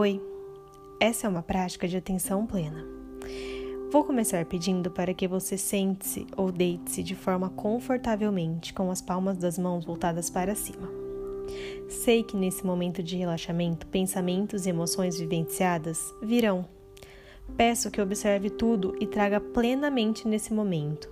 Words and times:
Oi, 0.00 0.22
essa 1.00 1.26
é 1.26 1.28
uma 1.28 1.42
prática 1.42 1.88
de 1.88 1.96
atenção 1.96 2.46
plena. 2.46 2.86
Vou 3.90 4.04
começar 4.04 4.44
pedindo 4.44 4.92
para 4.92 5.12
que 5.12 5.26
você 5.26 5.58
sente-se 5.58 6.24
ou 6.36 6.52
deite-se 6.52 7.02
de 7.02 7.16
forma 7.16 7.50
confortavelmente 7.50 8.72
com 8.72 8.92
as 8.92 9.02
palmas 9.02 9.36
das 9.36 9.58
mãos 9.58 9.84
voltadas 9.84 10.30
para 10.30 10.54
cima. 10.54 10.88
Sei 11.88 12.22
que 12.22 12.36
nesse 12.36 12.64
momento 12.64 13.02
de 13.02 13.16
relaxamento, 13.16 13.88
pensamentos 13.88 14.66
e 14.66 14.70
emoções 14.70 15.18
vivenciadas 15.18 16.14
virão. 16.22 16.64
Peço 17.56 17.90
que 17.90 18.00
observe 18.00 18.50
tudo 18.50 18.94
e 19.00 19.06
traga 19.08 19.40
plenamente 19.40 20.28
nesse 20.28 20.54
momento, 20.54 21.10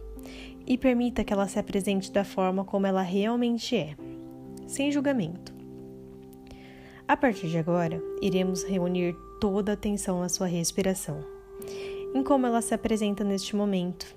e 0.65 0.79
permita 0.79 1.25
que 1.25 1.33
ela 1.33 1.49
se 1.49 1.59
apresente 1.59 2.13
da 2.13 2.23
forma 2.23 2.65
como 2.65 2.87
ela 2.87 3.03
realmente 3.03 3.75
é, 3.75 3.97
sem 4.65 4.93
julgamento. 4.93 5.56
A 7.09 7.17
partir 7.17 7.47
de 7.49 7.57
agora, 7.57 8.03
iremos 8.21 8.65
reunir 8.65 9.15
toda 9.41 9.71
a 9.71 9.75
atenção 9.75 10.21
na 10.21 10.29
sua 10.29 10.49
respiração, 10.49 11.21
em 12.13 12.21
como 12.21 12.49
ela 12.49 12.61
se 12.61 12.75
apresenta 12.75 13.23
neste 13.23 13.55
momento. 13.55 14.13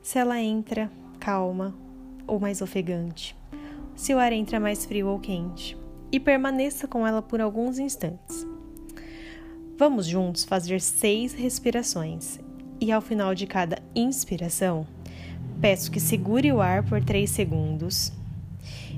Se 0.00 0.18
ela 0.18 0.40
entra 0.40 0.90
calma 1.20 1.74
ou 2.26 2.40
mais 2.40 2.62
ofegante, 2.62 3.36
se 3.94 4.14
o 4.14 4.18
ar 4.18 4.32
entra 4.32 4.58
mais 4.58 4.86
frio 4.86 5.08
ou 5.08 5.20
quente, 5.20 5.76
e 6.10 6.18
permaneça 6.18 6.88
com 6.88 7.06
ela 7.06 7.20
por 7.20 7.38
alguns 7.38 7.78
instantes. 7.78 8.46
Vamos 9.76 10.06
juntos 10.06 10.42
fazer 10.42 10.80
seis 10.80 11.34
respirações 11.34 12.40
e 12.80 12.90
ao 12.90 13.02
final 13.02 13.34
de 13.34 13.46
cada 13.46 13.78
inspiração, 13.94 14.86
peço 15.60 15.90
que 15.90 16.00
segure 16.00 16.50
o 16.50 16.62
ar 16.62 16.82
por 16.82 17.04
três 17.04 17.30
segundos 17.30 18.10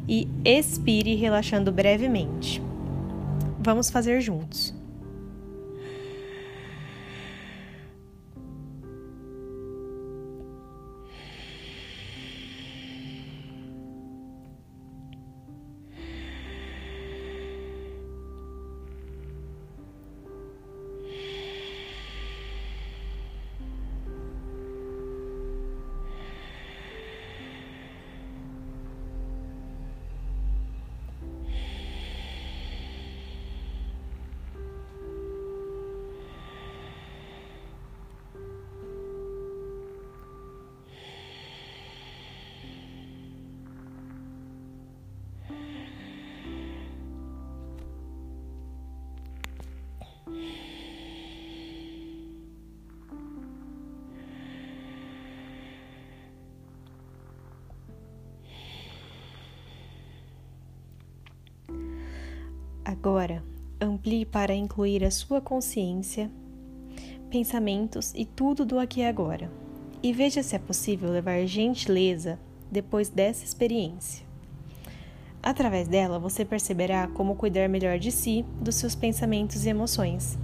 e 0.08 0.28
expire 0.44 1.16
relaxando 1.16 1.72
brevemente. 1.72 2.63
Vamos 3.64 3.88
fazer 3.88 4.20
juntos. 4.20 4.74
Agora, 62.84 63.42
amplie 63.80 64.24
para 64.24 64.54
incluir 64.54 65.04
a 65.04 65.10
sua 65.10 65.40
consciência, 65.40 66.30
pensamentos 67.30 68.12
e 68.14 68.24
tudo 68.24 68.64
do 68.64 68.78
aqui 68.78 69.00
e 69.00 69.04
agora. 69.04 69.50
E 70.02 70.12
veja 70.12 70.42
se 70.42 70.54
é 70.54 70.58
possível 70.58 71.10
levar 71.10 71.44
gentileza 71.46 72.38
depois 72.70 73.08
dessa 73.08 73.44
experiência. 73.44 74.26
Através 75.44 75.86
dela, 75.86 76.18
você 76.18 76.42
perceberá 76.42 77.06
como 77.08 77.34
cuidar 77.34 77.68
melhor 77.68 77.98
de 77.98 78.10
si, 78.10 78.46
dos 78.62 78.76
seus 78.76 78.94
pensamentos 78.94 79.66
e 79.66 79.68
emoções. 79.68 80.38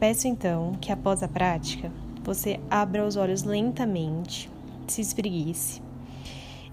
Peço 0.00 0.26
então 0.26 0.72
que, 0.80 0.90
após 0.90 1.22
a 1.22 1.28
prática, 1.28 1.92
você 2.24 2.58
abra 2.68 3.06
os 3.06 3.14
olhos 3.14 3.44
lentamente, 3.44 4.50
se 4.88 5.00
espreguice 5.00 5.80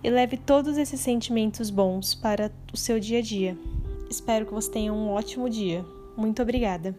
e 0.04 0.10
leve 0.10 0.38
todos 0.38 0.76
esses 0.76 1.00
sentimentos 1.00 1.70
bons 1.70 2.16
para 2.16 2.52
o 2.74 2.78
seu 2.78 3.00
dia 3.00 3.20
a 3.20 3.22
dia. 3.22 3.56
Espero 4.10 4.48
que 4.48 4.54
você 4.54 4.72
tenha 4.72 4.92
um 4.92 5.12
ótimo 5.12 5.48
dia. 5.48 5.86
Muito 6.18 6.42
obrigada! 6.42 6.96